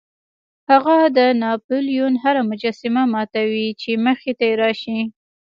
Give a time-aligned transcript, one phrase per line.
[0.71, 4.99] هغه د ناپلیون هره مجسمه ماتوي چې مخې ته راشي.